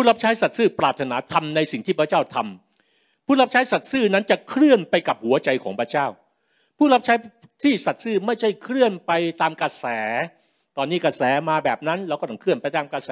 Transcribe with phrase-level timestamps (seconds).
[0.00, 6.06] ผู้รับใช้สัตย์ซื่อปรารถนาทำในสิ่งที่พระเจ้าทำผู้รับใช้สัตย์ซื่อนั้นจะเคลื่อนไปกับหัวใจของพระเจ้า
[6.78, 7.14] ผู้รับใช้
[7.62, 9.84] ที่สัตย์ซื่อไม่ใช่เคลื่อนไปตามกระแส
[10.76, 13.10] ตอนนี้กระแสมาแบบนั้นเราก็ต้องเคลื่อนไปตามกระแส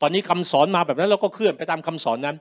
[0.00, 2.36] ตอนนี้คำสอนมาแบบนั้นเราก็เคลื่อนไปตามคำสอนนั้น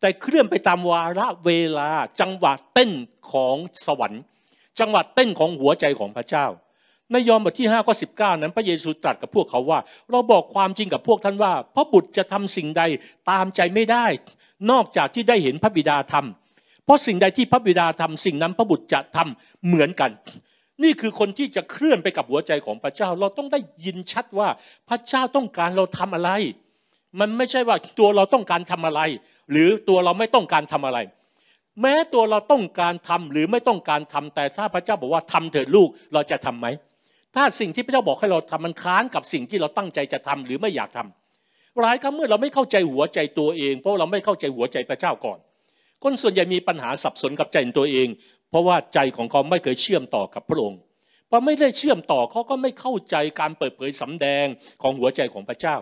[0.00, 1.90] แต่เคลื่อนไปตามวาระเวลา
[2.20, 2.90] จังหวะเต้น
[3.32, 3.56] ของ
[3.86, 4.22] สวรรค์
[4.80, 6.46] จังหวะเต้นของหัวใจของพระเจ้า
[7.12, 9.78] ในยอห์นบทที่5ข้อ19 นั้นพระเยซูตรัสกับพวกเขาว่า
[10.10, 12.82] เราบอกความจริงกับพวกท่านว่าพระบุตรจะทำสิ่งใด
[13.30, 14.06] ตามใจไม่ได้
[14.70, 20.10] นอกจากที่ได้เห็นพระบิดาทำเพราะสิ่งใดที่พระบิดาทำสิ่งนั้นพระบุตรจะทำเหมือนกัน
[20.82, 24.48] นี่คือคนที่จะเคลื่อนไปกับหัวใจของพระเจ้า เราต้องได้ยินชัดว่า
[24.88, 26.30] พระเจ้าต้องการเราทำอะไร
[27.20, 29.00] มันไม่ใช่ว่าตัวเราต้องการทำอะไร
[29.50, 30.98] หรือตัวเราไม่ต้องการทำอะไร
[31.80, 36.66] แม้ตัวเราต้องการทำหรือไม่ต้องการทำแต่ถ้าพระเจ้าบอกว่าทำเถิดลูกเราจะทํำไหม
[37.34, 45.38] ถ้าสิ่งที่พระเจ้าบอกให้เราทำมันค้านกับสิ่งที่เราตั้งใจจะทำหรือไม่อยากทำหลายครั้งเมื่อเราไม่เข้าใจหัวใจตัวเอง เพราะเราไม่เข้าใจหัวใจพระเจ้าก่อน
[46.02, 48.08] คนส่วนใหญ่มีปัญหาสับสนกับใจตัวเอง
[48.50, 50.80] เพราะว่าใจของเขาไม่เคยเชื่อมต่อกับพระองค์
[51.30, 54.46] พอไม่ได้เชื่อมต่อเขาก็ไม่เข้าใจการเปิดเผยสำแดง
[54.82, 55.76] ของหัวใจของพระเจ้า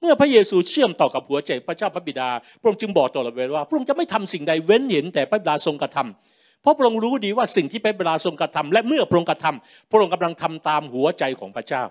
[0.00, 2.28] เมื่อพระเยซูเชื่อมต่อกับหัวใจพระเจ้าพระบิดา
[2.60, 11.82] พระองค์จึงบอกตลอดเวลาว่าพระองค์จะไม่ทำสิ่งใดเว้นเห็นแต่พระบิดาทรงกระทำ เพราะพระองค์รู้ดีว่าสิ่งที่พระบิดาทรงกระทำและเมื่อพระองค์กระทำพระองค์กำลังทำตามหัวใจของพระเจ้า